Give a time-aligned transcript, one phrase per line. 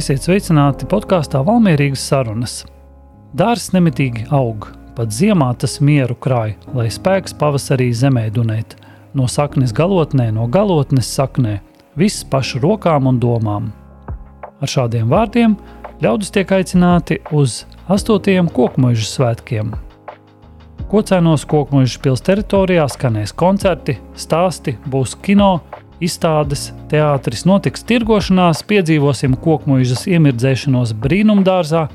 [0.00, 2.52] Esiet sveicināti podkāstā Valmērīgas sarunas.
[3.36, 8.78] Dārzs nemitīgi aug, pat ziemā tas mieru krāj, lai spēks pavasarī zemē dunēt.
[9.12, 11.58] No saknes galotnē, no galotnes saknē,
[12.00, 13.68] viss pašu rokām un domām.
[14.62, 15.58] Ar šādiem vārdiem
[16.00, 18.48] ļaudis tiek aicināti uz 8.
[18.56, 19.74] kokmužu svētkiem.
[20.88, 25.58] Kocēnos kokmužu pils teritorijā skanēs koncerti, stāsti, būs kino,
[26.04, 31.86] izstādes, teātris, notiks tirgošanās, piedzīvosim kokmuīžas iemirdzēšanos brīnumdārzā,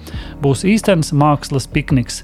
[0.44, 2.22] būs īstenis mākslas pikniks.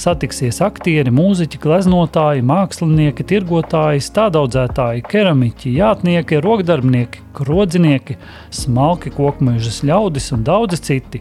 [0.00, 8.16] Satiksies aktieri, mūziķi, gleznotāji, mākslinieki, tirgotāji, stādaudzētāji, keramiķi, jātnieki, rokdarbnieki, krodzinieki,
[8.62, 11.20] smalki kokmuīžas ļaudis un daudzi citi.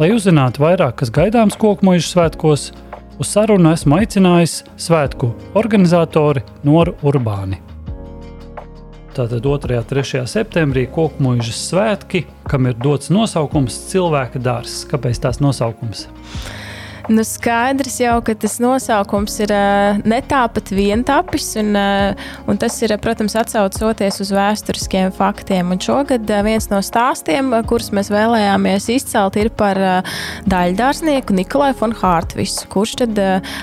[0.00, 2.70] Lai uzzinātu vairāk, kas gaidāms kokmuīžas svētkos,
[3.20, 7.60] uz sarunu esmu aicinājis svētku organizatori Noru Urbāni.
[9.10, 9.74] Tātad 2.
[9.74, 10.20] un 3.
[10.30, 14.84] septembrī kokmuīžas svētki, kam ir dots nosaukums cilvēka dārzs.
[14.90, 16.04] Kāpēc tās nosaukums?
[17.10, 19.50] Nu, skaidrs jau, ka tas nosaukums ir
[20.06, 21.74] ne tāpat vientapis, un,
[22.46, 25.72] un tas ir, protams, atsaucoties uz vēsturiskiem faktiem.
[25.74, 29.80] Un šogad viens no stāstiem, kurus mēs vēlējāmies izcelt, ir par
[30.46, 33.18] daļdārznieku Nikolai von Hārtvisu, kurš tad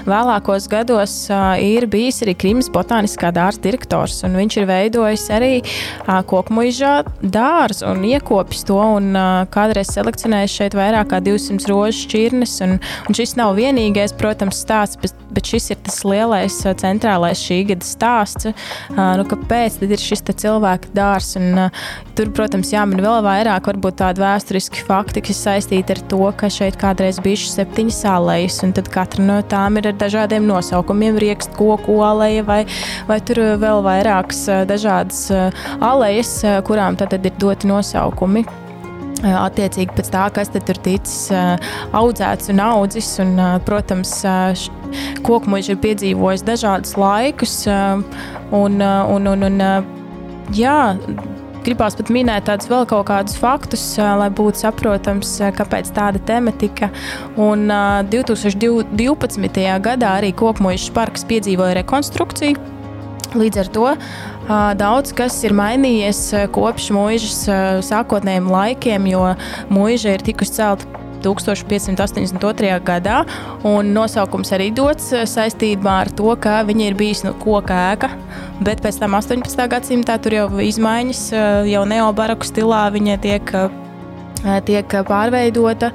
[0.10, 1.16] vēlākos gados
[1.64, 5.54] ir bijis arī Krimas botāniskā dārza direktors, un viņš ir veidojis arī
[6.04, 9.16] kokmuižā dārzu un iekopis to, un
[9.56, 15.00] kādreiz selekcionējis šeit vairāk kā 200 rožu šķirnes, un, un šis nav vienīgais, protams, stāsts,
[15.02, 18.50] bet, bet šis ir tas lielais, centrālais šī gada stāsts.
[18.94, 21.34] Nu, kāpēc ir šis cilvēka dārs?
[21.40, 21.68] Un,
[22.18, 26.80] tur, protams, jāmin vēl vairāk, varbūt tādi vēsturiski fakti, kas saistīti ar to, ka šeit
[26.82, 32.46] kādreiz bija septiņas alejas, un katra no tām ir ar dažādiem nosaukumiem, riekst koku aleja
[32.48, 32.62] vai,
[33.10, 35.28] vai tur vēl vairākas dažādas
[35.82, 38.48] alejas, kurām tad ir doti nosaukumi
[39.26, 41.32] attiecīgi pēc tā, kas tur ticis
[41.96, 43.14] audzēts un audzis.
[43.24, 44.14] Un, protams,
[45.26, 47.64] koku mūžs ir piedzīvojis dažādus laikus.
[47.68, 49.66] Un, un, un, un,
[50.56, 50.78] jā,
[51.68, 56.92] gribās pat minēt tādus vēl kaut kādus faktus, lai būtu saprotams, kāpēc tāda tematika.
[57.36, 57.68] Un
[58.14, 59.68] 2012.
[59.84, 62.77] gadā arī Kokmojas parks piedzīvoja rekonstrukciju.
[63.38, 63.88] Līdz ar to
[64.80, 66.22] daudz kas ir mainījies
[66.56, 67.42] kopš mūžas
[67.86, 69.26] sākotnējiem laikiem, jo
[69.74, 72.78] mūža ir tikusi celta 1582.
[72.86, 73.22] gadā,
[73.68, 78.12] un nosaukums arī dots saistībā ar to, ka viņa ir bijusi no koka ēka.
[78.64, 79.66] Bet pēc tam 18.
[79.74, 81.24] gadsimtā tur jau izmaiņas,
[81.70, 83.54] jau neobaroku stilā viņa tiek,
[84.70, 85.92] tiek pārveidota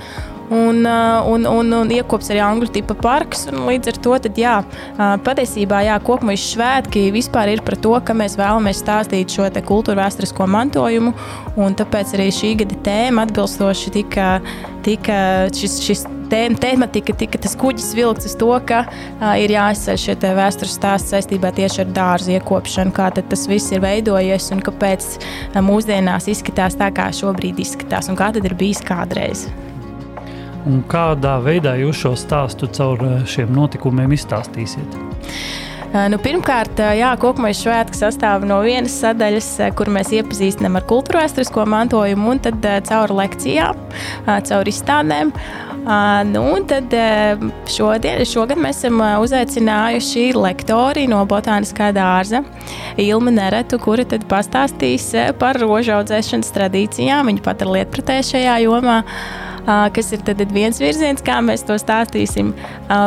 [0.53, 3.47] un, uh, un, un, un iekops arī angļu tipa parks.
[3.53, 8.17] Līdz ar to tad, jā, uh, patiesībā jā, kokmuļs svētki vispār ir par to, ka
[8.17, 11.15] mēs vēlamies stāstīt šo kultūra vēsturisko mantojumu.
[11.57, 14.29] Tāpēc arī šī gada tēma atbilstoši tika,
[14.85, 15.17] tika
[15.57, 20.77] šis, šis tematika, tika tas kuģis vilkts uz to, ka uh, ir jāizceļ šie vēstures
[20.79, 26.29] stāsti saistībā tieši ar dārza iekopšanu, kā tas viss ir veidojies un kāpēc uh, mūsdienās
[26.33, 29.49] izskatās tā, kā šobrīd izskatās un kā tad ir bijis kādreiz.
[30.69, 35.01] Un kādā veidā jūs šo stāstu caur eh, šiem notikumiem izstāstīsiet?
[35.93, 41.67] Nu, pirmkārt, jā, Kokmaņa svētki sastāv no vienas sadaļas, kur mēs iepazīstinām ar kultūra vēsturisko
[41.69, 43.77] mantojumu, un tad caur lekcijām,
[44.25, 45.35] caur izstādēm.
[46.31, 46.97] Nu, tad
[47.69, 52.41] šodien, šogad mēs esam uzaicinājuši lektori no Botāniskā dārza,
[52.97, 55.11] Ilma Neretu, kura tad pastāstīs
[55.43, 57.29] par rožu audzēšanas tradīcijām.
[57.29, 59.03] Viņa pat ir lietpratē šajā jomā
[59.67, 62.53] kas ir viens virziens, kā mēs to stāstīsim.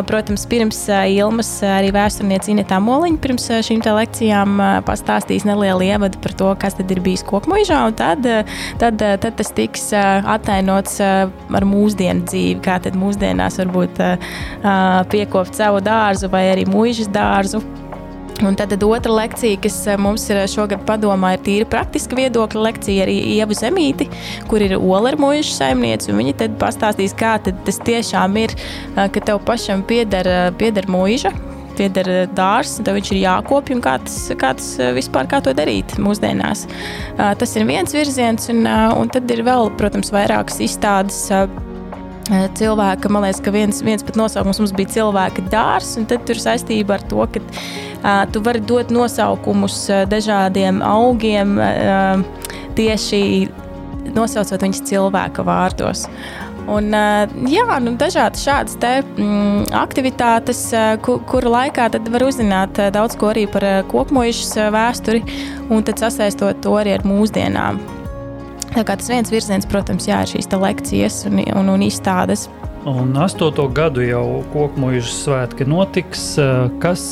[0.08, 4.58] Protams, pirms Ilmas arī vēsturniece Inetā Moliņa pirms šīm lekcijām
[4.88, 8.26] pastāstīs nelielu ievadu par to, kas tad ir bijis kokmuižā, un tad,
[8.82, 14.04] tad, tad tas tiks attainots ar mūsdienu dzīvi, kā tad mūsdienās varbūt
[15.12, 17.64] piekopt savu dārzu vai arī mūžas dārzu.
[18.44, 22.64] Un tad, tad otra lekcija, kas eh, mums ir šogad padomā, ir tīri praktiska viedokļa
[22.66, 24.10] lekcija arī Ieva Zemīti,
[24.52, 26.12] kur ir mūža saimniece.
[26.12, 30.90] Viņa tad pastāstīs, kā tad tas tiešām ir, eh, ka tev pašam pieder, eh, pieder
[30.92, 31.32] mūža.
[31.76, 35.98] Pieder dārsts, tad viņš ir jākopja un kā tas, kā tas vispār kā to darīt
[36.00, 36.64] mūsdienās.
[37.18, 41.28] Tas ir viens virziens, un, un tad ir vēl, protams, vairākas izstādes
[42.34, 46.24] Eh, cilvēka, man liekas, ka viens, viens pat nosaukums mums bija cilvēka dārzs, un tad
[46.26, 47.42] tur saistība ar to, ka
[48.32, 49.78] tu vari dot nosaukumus
[50.12, 51.56] dažādiem augiem
[52.76, 53.22] tieši
[54.16, 56.06] nosaucot viņus cilvēka vārdos.
[56.66, 56.90] Un,
[57.46, 60.64] jā, nu, dažādas šādas te, mm, aktivitātes,
[61.06, 65.22] kur, kura laikā var uzzināt daudz ko arī par kopmojušas vēsturi
[65.70, 67.78] un sasaistot to arī ar mūsdienām.
[68.74, 72.50] Tā kā tas viens virziens, protams, jā, ir šīs lekcijas un, un, un izstādes.
[72.86, 76.34] Un astoto gadu jau mūža svētki notiks.
[76.84, 77.06] Kas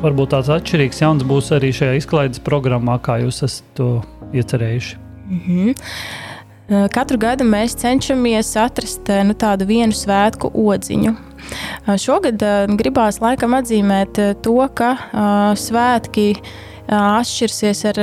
[0.00, 3.88] varbūt tāds atšķirīgs jauns būs arī šajā izklaides programmā, kā jūs esat to
[4.36, 4.96] iecerējuši?
[5.30, 5.74] Mm -hmm.
[6.94, 11.14] Katru gadu mēs cenšamies atrast nu, tādu vienu svētku odziņu.
[11.98, 12.42] Šogad
[12.78, 14.96] gribās laikam atzīmēt to, ka
[15.56, 16.36] svētki
[16.88, 17.96] atšķirsies ar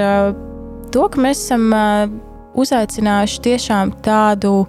[0.91, 1.71] to, ka mēs esam
[2.53, 4.67] uzaicinājuši tiešām tādu uh,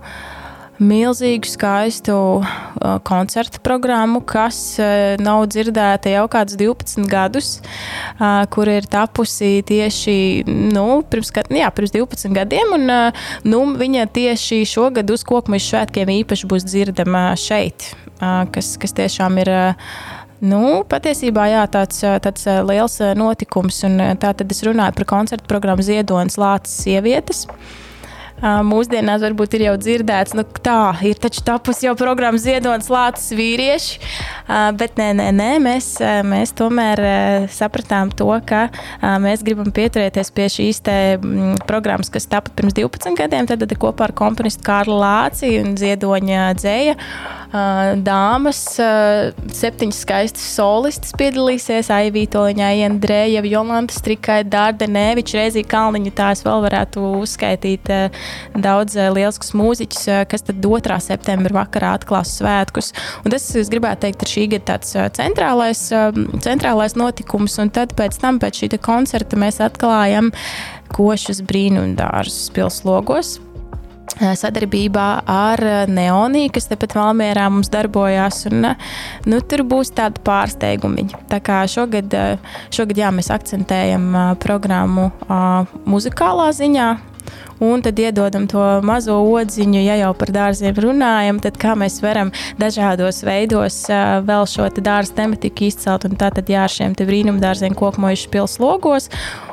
[0.78, 7.50] milzīgu, skaistu uh, koncertu programmu, kas uh, nav dzirdēta jau kādus 12 gadus,
[8.18, 12.76] uh, kur ir tapusi tieši nu, pirms, jā, pirms 12 gadiem.
[12.78, 17.90] Un, uh, nu, viņa tieši šogad uz kokmeža svētkiem īpaši būs dzirdama šeit,
[18.20, 19.52] uh, kas, kas tiešām ir.
[19.56, 19.90] Uh,
[20.38, 25.82] Nu, patiesībā jā, tāds, tāds liels notikums, un tā tad es runāju par koncertu programmu
[25.82, 27.40] Ziedonis Lācis sievietes.
[27.50, 27.87] Uh,
[28.38, 33.98] Mūsdienās varbūt ir jau dzirdēts, nu, tā ir taču tapusi jau programma Ziedonis Lācis vīrieši.
[34.78, 35.90] Bet nē, nē, nē mēs,
[36.28, 37.02] mēs tomēr
[37.52, 38.68] sapratām to, ka
[39.22, 40.82] mēs gribam pieturēties pie šīs
[41.66, 43.48] programmas, kas tapa pirms 12 gadiem.
[43.50, 46.96] Tad, tad kopā ar komponistu Kārlu Lāci un Ziedoņa dzēja
[48.04, 48.60] dāmas,
[49.56, 51.88] septiņas skaistas solistas piedalīsies.
[51.98, 56.12] Aivītoņa, Jendrēja, Jolanta Strikai, Dārdeneviča, Reizī Kalniņa.
[56.18, 57.88] Tās vēl varētu uzskaitīt
[58.56, 60.98] daudz eh, lielisks mūziķis, eh, kas tad 2.
[61.04, 62.92] septembra vakarā atklās svētkus.
[63.24, 65.82] Un tas, es gribētu teikt, ir šī gada tāds eh, centrālais,
[66.44, 70.32] centrālais notikums, un tad pēc tam, pēc šī koncerta, mēs atklājam
[70.94, 73.38] košas brīnumdārzus pilslogos
[74.18, 78.44] sadarbībā ar Neoniju, kas tepat Valmjerā mums darbojās.
[78.50, 78.70] Un,
[79.28, 81.06] nu, tur būs tādi pārsteigumi.
[81.30, 82.16] Tā kā šogad,
[82.74, 84.10] šogad jā, mēs akcentējam
[84.42, 85.10] programmu
[85.86, 86.88] muzikālā ziņā,
[87.60, 92.32] un tad iedodam to mazo odziņu, ja jau par dārziem runājam, tad kā mēs varam
[92.60, 96.06] dažādos veidos uh, vēl šo dārza tematiku izcelt.
[96.08, 99.10] Un tā tad jā, šiem brīnumdārziem kokmojuši pils logos.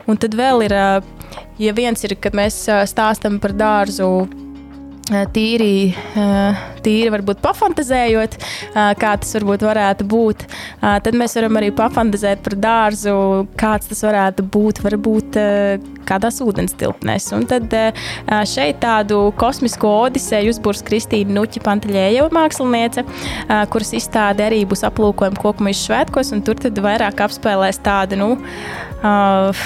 [0.09, 4.44] Un tad vēl ir, uh, ja viens ir, kad mēs uh, stāstam par dārzu
[5.05, 10.45] tīri, eh, tīri varbūt pafantazējot, eh, kā tas varbūt varētu būt.
[10.81, 15.37] Tad mēs varam arī pafantazēt par dārzu, kāds tas varētu būt, varbūt
[16.05, 17.31] kādās ūdens tilpnēs.
[17.33, 17.69] Un tad
[18.45, 23.05] šeit tādu kosmisko odiseju uzbūrs Kristīna Nuķa Pantaļējeva māksliniece,
[23.69, 28.31] kuras izstāde arī būs aplūkojuma kokumišu svētkos, un tur tad vairāk apspēlēs tādu, nu,
[29.01, 29.65] uh,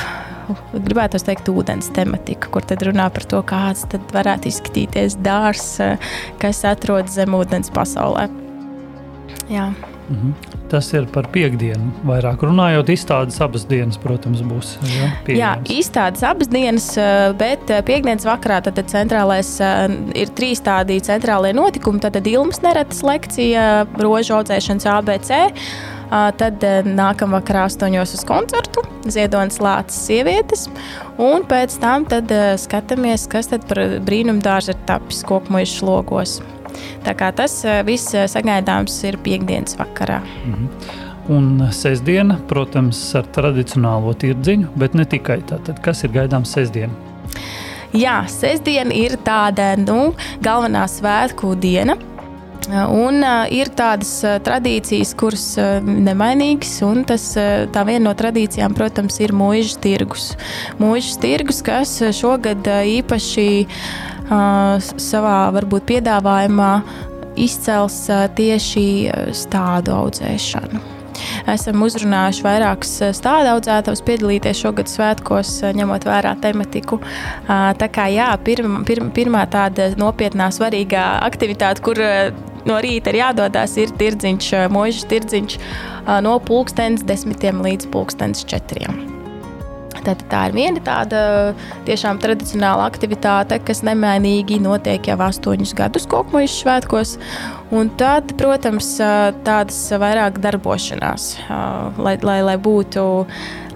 [0.73, 5.77] gribētu teikt, ūdens tematika, kur tad runā par to, kāds varētu izskatīties dārzs,
[6.41, 8.29] kas atrodas zem ūdens pasaulē.
[9.49, 9.71] Jā.
[10.09, 10.48] Mhm.
[10.69, 11.91] Tas ir par piekdienu.
[12.05, 14.75] Vairāk runājot, izstādes abas dienas, protams, būs.
[14.85, 15.41] Ja, pieejams.
[15.41, 16.91] Jā, izstādes abas dienas,
[17.39, 19.55] bet piekdienas vakarā tad, centrālais
[20.13, 22.01] ir trīs tādi centrālie notikumi.
[22.03, 25.41] Tad Ilmas neretas lekcija, rožu audzēšanas ABC
[26.09, 28.81] Tad nākamā vakarā astoņos uz koncertu
[29.13, 30.65] Ziedonis Lācis sievietes.
[31.21, 36.39] Un pēc tam skatāmies, kas tad par brīnumdārzu ir tapis kokmuišu logos.
[37.05, 40.21] Tā kā tas viss sagaidāms ir piekdienas vakarā.
[40.21, 41.07] -hmm.
[41.29, 45.77] Un sestdiena, protams, ar tradicionālo tirdziņu, bet ne tikai tātad.
[45.85, 46.95] Kas ir gaidāms sestdien?
[47.93, 51.99] Jā, sestdiena ir tāda nu, galvenā svētku diena.
[52.69, 58.13] Un uh, ir tādas uh, tradīcijas, kuras uh, nemainīgas, un tas, uh, tā viena no
[58.17, 60.31] tradīcijām, protams, ir mūža tirgus.
[60.81, 66.71] Mūža tirgus, kas šogad uh, īpaši uh, savā varbūt piedāvājumā
[67.39, 68.05] izcels
[68.37, 68.87] tieši
[69.37, 70.81] stādu audzēšanu.
[71.49, 77.01] Esam uzrunājuši vairākus stāda audzētājus piedalīties šogad svētkos, ņemot vērā tematiku.
[77.47, 81.99] Tā kā jā, pirma, pirma, pirmā tāda nopietnā, svarīgā aktivitāte, kur
[82.69, 85.61] no rīta ir jādodas, ir tirdziņš, mūža tirdziņš
[86.25, 89.18] no pulkstenes desmitiem līdz pulkstenes četriem.
[90.09, 91.19] Tad tā ir viena tāda
[91.85, 97.15] tiešām tradicionāla aktivitāte, kas nemainīgi notiek jau astoņus gadus kokmuļu svētkos.
[97.75, 98.95] Un tad, protams,
[99.45, 101.35] tādas vairāk darbošanās,
[102.01, 103.05] lai, lai, lai būtu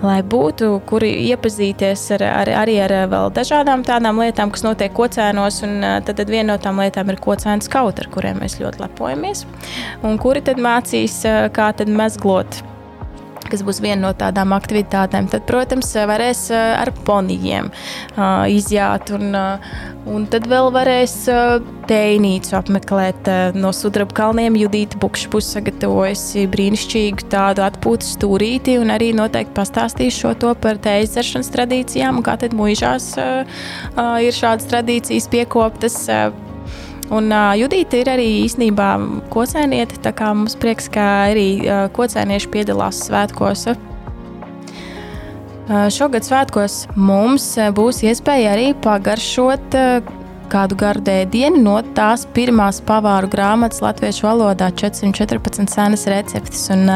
[0.04, 5.62] lai būtu, kuri iepazīties ar, ar, arī ar vēl dažādām tādām lietām, kas notiek kocēnos.
[5.64, 9.46] Tad, tad viena no tām lietām ir kocēns kaut ar kuriem mēs ļoti lepojamies.
[10.04, 11.22] Un kuri tad mācīs,
[11.56, 12.64] kā tad mezglot
[13.54, 15.30] kas būs viena no tādām aktivitātēm.
[15.32, 17.70] Tad, protams, varēs ar ponijiem
[18.52, 19.38] izjāt, un,
[20.10, 21.16] un tad vēl varēs
[21.90, 24.58] tēnīcu apmeklēt no sudraba kalniem.
[24.60, 30.82] Judīta Bukša būs sagatavojusi brīnišķīgu tādu atpūtas stūrīti, un arī noteikti pastāstīs šo to par
[30.84, 36.02] tējas dzeršanas tradīcijām, un kā tad mūžās ir šādas tradīcijas piekoptas.
[37.12, 38.90] Un uh, Judita ir arī īstenībā
[39.34, 43.68] kocēniete, tā kā mums prieks, ka arī uh, kocēnieši piedalās svētkos.
[45.64, 50.14] Uh, šogad svētkos mums būs iespēja arī pagaršot uh,
[50.52, 56.70] kādu gardu ēdienu no tās pirmās pavāru grāmatas latviešu valodā 414 senas receptes.
[56.74, 56.90] Un,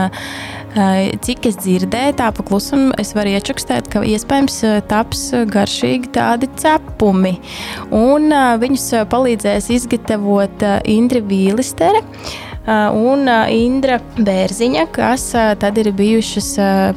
[1.25, 4.59] Cik es dzirdēju, tā paklusam, es varu iečukstēt, ka iespējams
[4.91, 7.31] taps garšīgi tādi cepumi.
[7.97, 8.29] Un
[8.61, 12.03] viņus palīdzēs izgatavot Indra Vīlistere.
[12.67, 16.49] Uh, un uh, Indra Bērziņa, kas uh, tad ir bijušas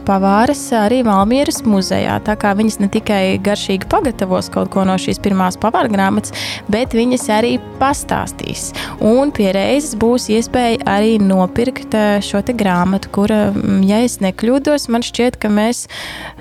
[0.02, 2.16] pavāras arī Valmieras muzejā.
[2.26, 6.34] Tā kā viņas ne tikai garšīgi pagatavos kaut ko no šīs pirmās pavāra grāmatas,
[6.66, 8.72] bet viņas arī pastāstīs.
[8.98, 11.94] Un pie reizes būs iespēja arī nopirkt
[12.26, 15.84] šo grāmatu, kura, mm, ja es nekļūdos, man šķiet, ka mēs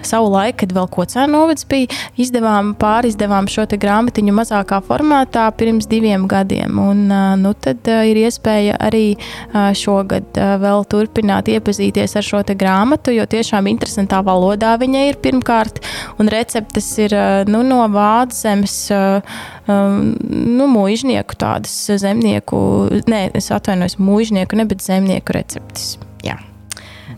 [0.02, 6.26] savu laiku, kad vēl kocēna novads bija, izdevām, pārizdevām šo grāmatiņu mazākā formātā pirms diviem
[6.26, 6.82] gadiem.
[6.82, 7.06] Un,
[7.44, 9.19] nu, tad ir iespēja arī
[9.54, 15.82] šogad vēl turpināt iepazīties ar šo grāmatu, jo tiešām interesantā valodā viņa ir pirmkārt,
[16.20, 17.16] un receptes ir
[17.50, 17.84] nu, no
[18.36, 18.82] zemes.
[19.70, 22.58] Nu, mūžnieku tādas zemnieku,
[23.12, 25.98] nē, es atvainojos, mūžnieku, ne bet zemnieku receptes.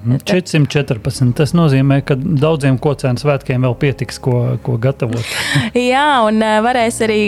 [0.01, 0.17] Jā.
[0.41, 1.21] 414.
[1.21, 1.33] Mhm.
[1.37, 5.25] Tas nozīmē, ka daudziem kocēnu svētkiem vēl pietiks, ko, ko gatavot.
[5.91, 7.19] Jā, un varēs arī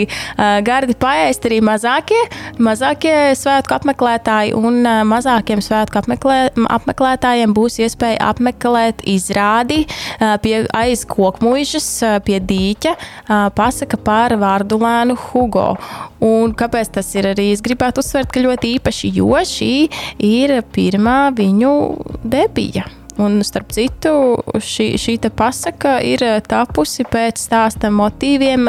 [0.66, 2.20] gardi paēst arī mazākie,
[2.64, 6.40] mazākie svētku apmeklētāji, un mazākiem svētku apmeklē,
[6.78, 9.84] apmeklētājiem būs iespēja apmeklēt izrādi
[10.44, 11.90] pie aiz kokmuižas,
[12.26, 12.96] pie dīķa,
[13.58, 15.74] pasaka par Vārdulēnu Hugo.
[16.24, 17.50] Un kāpēc tas ir arī?
[17.54, 19.74] Es gribētu uzsvērt, ka ļoti īpaši, jo šī
[20.24, 21.74] ir pirmā viņu
[22.24, 22.63] debija.
[23.22, 24.12] Un, starp citu,
[24.58, 28.66] šī, šī pasaka ir tapusi pēc stāsta motīviem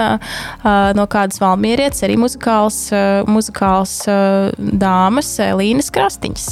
[0.99, 2.91] no kādas valmierietes, arī muzikāls,
[3.25, 4.03] muzikāls
[4.59, 6.51] dāmas Līnas Krastiņas.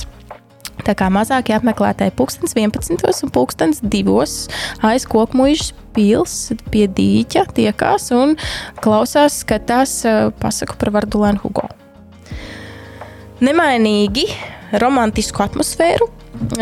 [0.83, 2.97] Tā kā mazākie apmeklētāji pulkstenis 11.
[3.27, 4.25] un pulkstenis 2.
[4.89, 6.39] aiz kokmuīžas pils
[6.73, 8.35] pie dīķa tiekās un
[8.81, 10.01] klausās, skatās
[10.41, 11.69] pasaku par Vardulēnu Hugo.
[13.45, 14.27] Nemainīgi
[14.81, 16.09] romantisku atmosfēru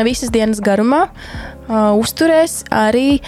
[0.06, 3.20] visas dienas garumā uh, uzturēs arī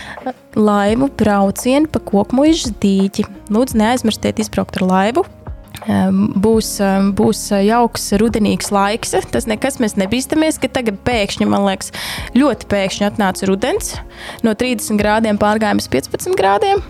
[0.57, 3.29] laivu braucienu pa kokmuīžas dīķi.
[3.53, 5.27] Lūdzu, neaizmirstiet izbraukt ar laivu
[5.87, 6.79] būs,
[7.17, 9.15] būs jauks rudenīgs laiks.
[9.31, 11.93] Tas nekas mēs nebīstamies, ka tagad pēkšņi, man liekas,
[12.35, 13.97] ļoti pēkšņi atnāca rudens.
[14.43, 16.83] No 30 grādiem pārgājām uz 15 grādiem.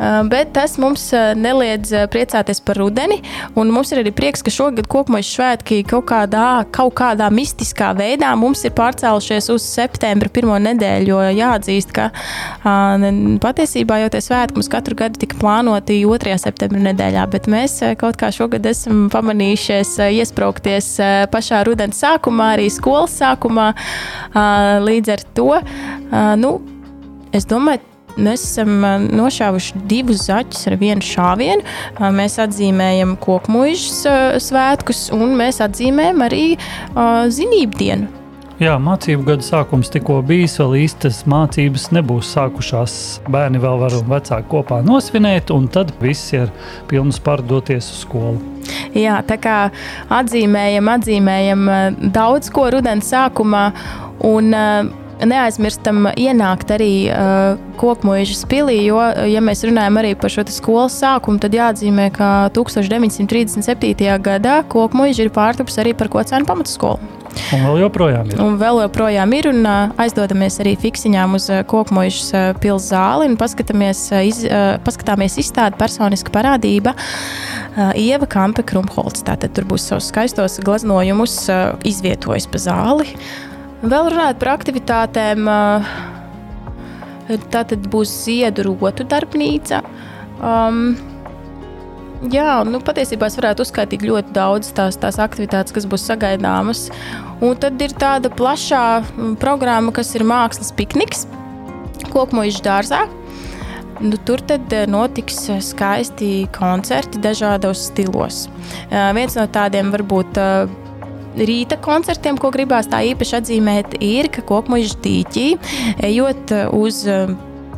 [0.00, 3.18] Bet tas mums neliedz priecāties par rudeni.
[3.52, 8.64] Mums ir arī prieks, ka šogad kopumā svētki kaut kādā, kaut kādā mistiskā veidā mums
[8.64, 11.10] ir pārcēlušies uz septembra pirmo nedēļu.
[11.10, 12.08] Jo jāatzīst, ka
[13.44, 16.36] patiesībā jau tie svētki mums katru gadu tika plānoti 2.
[16.40, 20.94] septembra nedēļā, bet mēs kaut kā šogad esam pamanījušies iesprāgties
[21.32, 23.68] pašā rudens sākumā, arī skolas sākumā.
[24.88, 25.50] Līdz ar to,
[26.40, 26.56] nu,
[27.36, 27.84] es domāju,
[28.18, 31.66] Mēs esam nošāvuši divus zaķus ar vienu šāvienu.
[32.16, 36.46] Mēs atzīmējam koku mūža svētkus, un mēs atzīmējam arī
[37.36, 38.16] zinību dienu.
[38.60, 42.94] Jā, mācību gada sākums tikko bijis, vēl īstas mācības nebūs sākušās.
[43.32, 46.52] Bērni vēl var vecāki kopā nosvinēt, un tad viss ir
[46.90, 48.36] pilns pārdoties uz skolu.
[48.92, 49.56] Jā, tā kā
[50.12, 51.64] atzīmējam, atzīmējam
[52.12, 53.70] daudz ko rudens sākumā.
[54.28, 54.92] Un, uh,
[55.26, 61.40] neaizmirstam ienākt arī uh, kokmožas pilī, jo, ja mēs runājam arī par šo skolas sākumu,
[61.42, 64.10] tad jāatzīmē, ka 1937.
[64.24, 67.16] gadā kokmoža ir pārtaps arī par kocēnu pamatskolu.
[67.54, 68.40] Un vēl joprojām ir.
[68.42, 69.48] Un vēl joprojām ir.
[69.52, 74.40] Un, uh, aizdodamies arī fiksiņām uz Kokmojas uh, pilsētas zāli un paskatāmies, iz,
[74.82, 76.94] paskatāmies izstādi personiska parādība
[77.94, 79.22] Ieva Kampe Krumholts.
[79.26, 83.14] Tātad tur būs savus skaistos gleznojumus uh, izvietojis pa zāli.
[83.80, 85.46] Vēl runājot par aktivitātēm,
[87.52, 89.80] tā tad būs ziedu rotu darbnīca.
[90.44, 90.98] Um,
[92.28, 96.90] jā, nu, patiesībā es varētu uzskaitīt ļoti daudz tās, tās aktivitātes, kas būs sagaidāmas.
[97.40, 98.84] Un tad ir tāda plašā
[99.40, 101.24] programma, kas ir mākslas pikniks
[102.10, 103.06] Kokmojas dārzā.
[104.00, 108.46] Nu, tur tad notiks skaisti koncerti dažādos stilos.
[108.92, 110.40] Viens no tādiem varbūt
[111.38, 115.46] rīta koncertiem, ko gribās tā īpaši atzīmēt, ir, ka kokmuģa dīķī,
[116.10, 117.04] ejot uz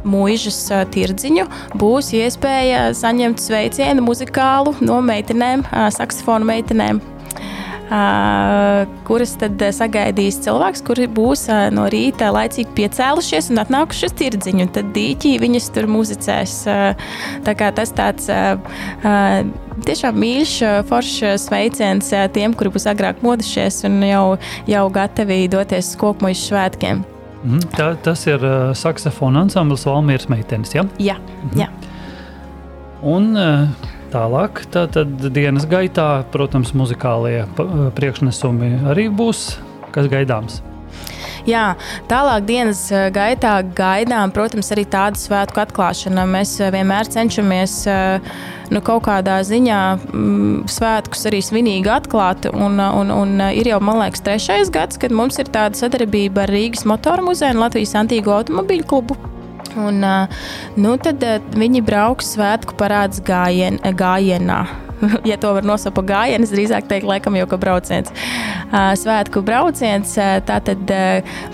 [0.02, 0.58] mūžas
[0.94, 1.46] tirdziņu,
[1.78, 7.02] būs iespēja saņemt sveicienu muzikālu no meitenēm, saksofonu meitenēm
[9.06, 14.68] kuras tad sagaidīs cilvēks, kuri būs no rīta laicīgi piecēlušies un atnākuši uz tirdziņu.
[14.76, 16.56] Tad dīķī viņas tur muzicēs.
[17.46, 18.30] Tā kā tas tāds
[19.86, 20.56] tiešām mīļš,
[20.88, 24.26] foršs sveiciens tiem, kuri būs agrāk modušies un jau,
[24.70, 27.08] jau gatavi doties uz kokmuļu svētkiem.
[27.42, 30.76] Mm, tā, tas ir uh, saksofona ansamblis Valmīras meitenes.
[30.76, 30.84] Ja?
[31.02, 31.56] Jā, mm.
[31.58, 31.66] jā.
[33.02, 34.98] Un uh, Tālāk, tad
[35.32, 37.46] dienas gaitā, protams, muzikālie
[37.96, 39.54] priekšnesumi arī būs,
[39.94, 40.60] kas gaidāms.
[41.48, 41.72] Jā,
[42.06, 46.22] tālāk dienas gaitā gaidām, protams, arī tādu svētku atklāšanu.
[46.30, 47.74] Mēs vienmēr cenšamies
[48.70, 49.80] nu, kaut kādā ziņā
[50.12, 52.46] m, svētkus arī svinīgi atklāt.
[52.52, 56.54] Un, un, un ir jau, man liekas, trešais gads, kad mums ir tāda sadarbība ar
[56.54, 59.18] Rīgas motoru muzeju un Latvijas Antīgo automobīļu klubu.
[59.80, 60.04] Un,
[60.76, 61.24] nu, tad
[61.56, 64.62] viņi brauks svētku parāds gājien, gājienā.
[65.30, 68.12] ja to var nosaukt par gājienu, drīzāk teiktu, laikam jau kā brauciens.
[69.02, 70.14] Svētku brauciens,
[70.48, 70.94] tātad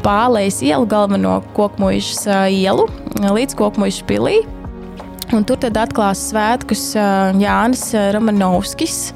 [0.04, 2.86] pārlējas ielu, galveno kokmuīšas ielu
[3.24, 4.38] līdz kokmuīšas pilī.
[5.34, 6.94] Un tur tad atklās svētkus
[7.36, 9.10] Jānis Romanovskis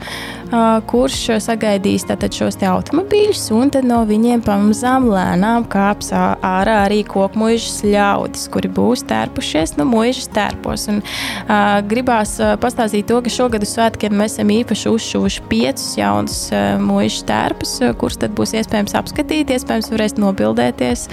[0.89, 8.49] kurš sagaidīs šos automobīļus, un no viņiem pamazām lēnām kāps ārā arī koku mūžas ļaudis,
[8.53, 10.89] kuri būs tērpušies no mūžas tērpos.
[10.93, 16.39] Un, uh, gribās pastāstīt to, ka šogad uz svētkiem mēs esam īpaši uzšuvuši piecus jaunus
[16.53, 21.07] uh, mūžas tērpus, kurus tad būs iespējams apskatīt, iespējams varēs nobildēties.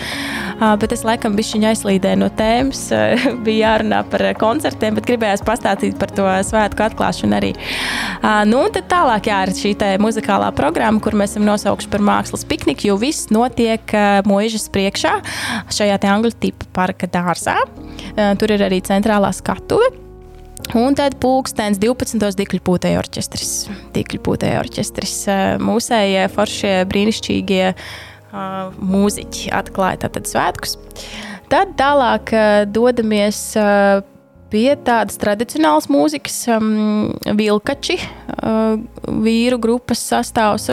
[0.59, 5.45] Uh, bet es laikam bišķiņu aizslīdēju no tēmas, uh, bija jārunā par koncertiem, bet gribējās
[5.47, 7.53] pastāstīt par to svētku atklāšanu arī.
[8.19, 12.45] Uh, nu, tad tālāk jā, ir šī muzikālā programma, kur mēs esam nosaukuši par mākslas
[12.49, 15.15] pikniku, jo viss notiek uh, mūžas priekšā,
[15.75, 17.57] šajā angļu tipa parka dārzā.
[17.63, 19.91] Uh, tur ir arī centrālā skatuve.
[20.77, 22.19] Un tad pūkstens 12.
[22.37, 23.53] dikļpūtēja orķestris.
[23.95, 25.15] Dikļpūtēja orķestris
[25.65, 30.77] mūsējie foršie brīnišķīgie uh, mūziķi atklāja tātad svētkus.
[31.49, 34.03] Tad tālāk uh, dodamies uh,
[34.51, 38.77] pie tādas tradicionālas mūzikas, um, vilkači, uh,
[39.25, 40.71] vīru grupas sastāvs.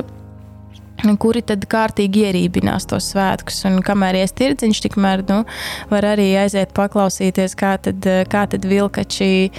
[1.21, 3.59] Kuri tad kārtīgi ierībinās tos svētkus.
[3.69, 5.43] Un kamēr ies tirdziņš, tikmēr nu,
[5.91, 9.51] var arī aiziet paklausīties, kā tad, kā tad vilkači,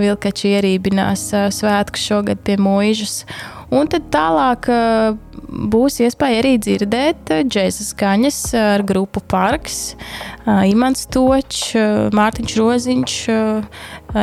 [0.00, 3.20] vilkači ierībinās uh, svētkus šogad pie mūžas.
[3.74, 9.96] Un tad tālāk uh, būs iespēja arī dzirdēt džēza skaņas ar grupu Parks,
[10.46, 11.72] Imants Točs,
[12.16, 13.16] Mārtiņš Roziņš,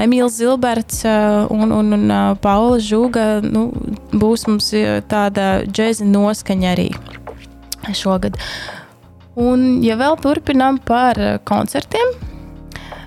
[0.03, 3.27] Emīls Zilberts un, un, un Paula Žuga.
[3.43, 3.69] Nu,
[4.13, 4.71] būs mums
[5.11, 6.89] tāda džēza noskaņa arī
[7.95, 8.39] šogad.
[9.39, 11.17] Un, ja vēl turpinām par
[11.49, 12.13] koncertiem,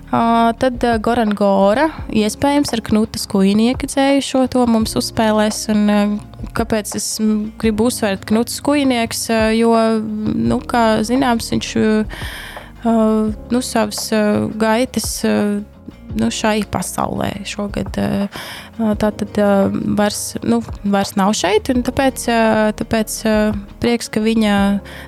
[0.07, 5.65] Tad Goran Gora iespējams ar Knutas kuģinieku dzēju to mums uzspēlēs.
[5.73, 6.19] Un,
[6.55, 7.07] kāpēc es
[7.59, 9.25] gribu uzsvērt Knutas kuģinieks?
[9.57, 11.73] Jo, nu, kā zināms, viņš
[13.51, 14.05] nu, savas
[14.55, 15.11] gaitas
[16.15, 17.29] nu, šai pasaulē.
[17.47, 19.39] Šogad tā tad
[19.97, 22.27] vairs, nu, vairs nav šeit, un tāpēc,
[22.79, 23.17] tāpēc
[23.81, 24.55] prieks, ka viņa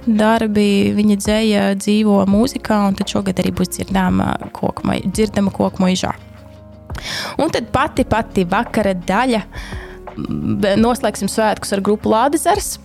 [0.08, 6.16] darbi, viņa dzēja dzīvo mūzikā, un tad šogad arī būs dzirdama kokma, dzirdama koku mūžā.
[7.40, 9.46] Un tad pati, pati vakara daļa.
[10.80, 12.76] Noslēgsim svētkus ar grupu Lādezers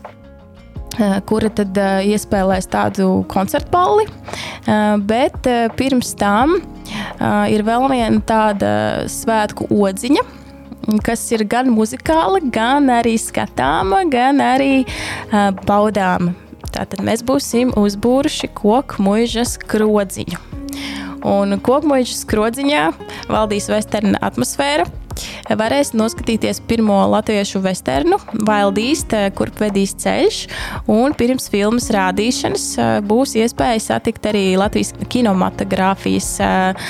[1.27, 4.07] kura tad iespēlēs tādu koncertu balli.
[5.09, 5.49] Bet
[5.79, 6.61] pirms tam
[7.51, 8.73] ir vēl viena tāda
[9.11, 10.25] svētku odziņa
[11.05, 16.35] kas ir gan muzikāla, gan arī skatāma, gan arī uh, baudāma.
[16.75, 20.41] Tātad mēs būsim uzbūruši koku mūžas krodziņu.
[21.25, 22.83] Un koku mūžas krodziņā
[23.31, 24.85] valdīs vesterna atmosfēra
[25.51, 30.41] varēs noskatīties pirmo latviešu westernu, Wildīst, eh, kur vedīs ceļš.
[30.89, 36.87] Un pirms filmas rādīšanas eh, būs iespēja satikt arī Latvijas kinematogrāfijas eh,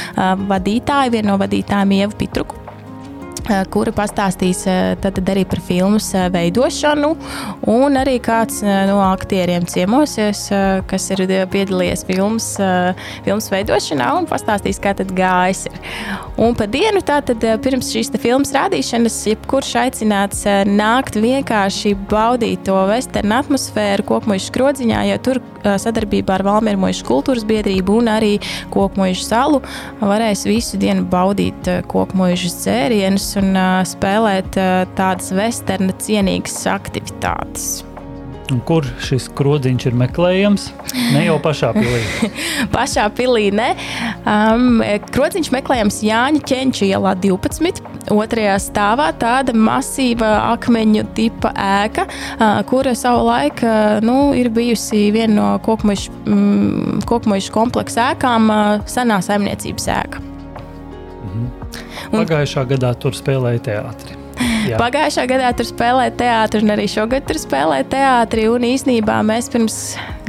[0.51, 2.64] vadītāju, vienu no vadītājiem Ievu Pitruku
[3.71, 7.11] kura pastāstīs eh, tad arī par filmas eh, veidošanu,
[7.71, 10.47] un arī kāds no aktieriem ciemosies,
[10.89, 12.47] kas ir piedalījies filmas,
[13.25, 15.67] filmas veidošanā, un pastāstīs, kā tad gājis.
[16.41, 23.39] Un pa dienu, tātad pirms šīs filmas rādīšanas, jebkurš aicināts nākt vienkārši baudīt to vesternu
[23.41, 28.33] atmosfēru kokmuļu skrodziņā, jo tur sadarbībā ar Valmiermojušu kultūras biedrību un arī
[28.75, 29.63] kokmuļu salu
[30.03, 37.85] varēs visu dienu baudīt kokmuļu dzērienus un uh, spēlēt uh, tādas vesterna cienīgas aktivitātes.
[38.53, 40.67] Un kur šis krodziņš ir meklējams?
[41.15, 42.01] Ne jau pašā pilī.
[42.75, 43.71] pašā pilī ne.
[44.29, 44.83] Um,
[45.15, 47.81] krodziņš meklējams Jāņa Čenča ielā 12.
[48.13, 55.35] Otrajā stāvā tāda masīva akmeņu tipa ēka, uh, kura savulaik uh, nu, ir bijusi viena
[55.39, 60.25] no kokmuišu mm, kompleksa ēkām, uh, senā saimniecības ēka.
[62.15, 64.21] Un, Pagājušā gadā tur spēlēja teātris.
[64.65, 64.79] Jā.
[64.81, 68.65] Pagājušā gadā tur spēlēja teātris, un arī šogad tur spēlēja teātris.
[68.65, 69.77] Īsnībā mēs pirms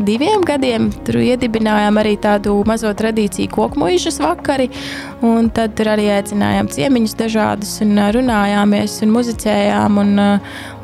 [0.05, 4.67] diviem gadiem tur iedibinājām arī tādu mazo tradīciju, koku mūžas vakari.
[5.55, 10.25] Tad tur arī aicinājām ciemiņus dažādus, un runājāmies, un muzicējām, un,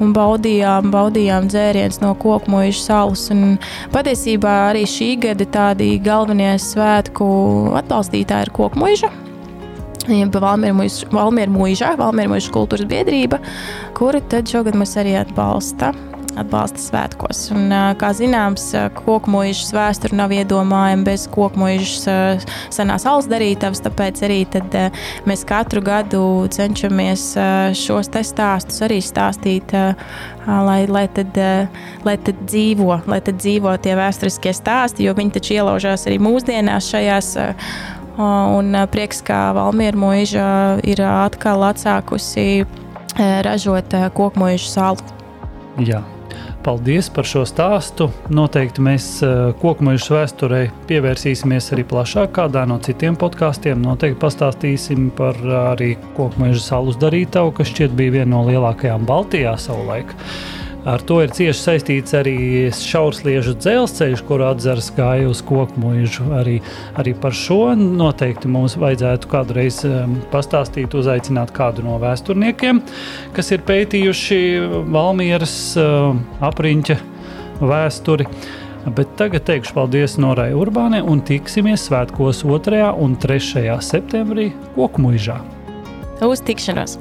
[0.02, 3.28] un baudījām, baudījām dzērienus no koku mūžas salas.
[3.36, 3.60] Un
[3.94, 7.28] patiesībā arī šī gada tādi galvenie svētku
[7.84, 9.12] atbalstītāji ir koku mūža.
[10.08, 13.42] Valmieru mūžā, Valmieru mūža kultūras biedrība,
[13.98, 15.94] kura tad šogad mūs arī atbalsta.
[16.40, 17.42] Atbalsta svētkos.
[17.52, 22.06] Un, kā zināms, koku mūžas vēsture nav iedomājama bez koku mūžas
[22.72, 23.84] senās alus darītavas.
[23.84, 24.38] Tāpēc arī
[25.28, 26.24] mēs katru gadu
[26.56, 27.26] cenšamies
[27.76, 29.76] šos stāstus arī stāstīt,
[30.48, 31.36] lai, lai, tad,
[32.08, 36.94] lai tad dzīvo, lai tad dzīvo tie vēsturiskie stāsti, jo viņi taču ielaužās arī mūsdienās
[36.96, 37.36] šajās
[38.22, 40.48] Un prieks, ka Valmiera mūža
[40.88, 42.64] ir atkal atsākusi
[43.18, 45.14] ražot koku mūžu salu.
[45.82, 46.04] Jā.
[46.62, 48.12] Paldies par šo stāstu.
[48.30, 49.06] Noteikti mēs
[49.64, 53.82] koku mūža vēsturei pievērsīsimies arī plašāk kādā no citiem podkāstiem.
[53.82, 55.40] Noteikti pastāstīsim par
[55.74, 60.14] arī koku mūža salu darītavu, kas šķiet bija viena no lielākajām Baltijā savulaik.
[60.82, 62.36] Ar to ir cieši saistīts arī
[62.74, 66.26] šaursliežu dzelzceļš, kur atzeras gāja uz koku mūžu.
[66.34, 66.56] Arī,
[66.98, 72.82] arī par šo noteikti mums vajadzētu kādreiz um, pastāstīt, uzaicināt kādu no vēsturniekiem,
[73.38, 74.42] kas ir pētījuši
[74.90, 76.18] Valmieras uh,
[76.50, 76.98] apriņķa
[77.62, 78.26] vēsturi.
[78.98, 82.82] Bet tagad teikšu paldies Norai Urbānai un tiksimies svētkos 2.
[82.98, 83.70] un 3.
[83.86, 85.38] septembrī Kokmuižā.
[86.26, 86.98] Uz tikšanos!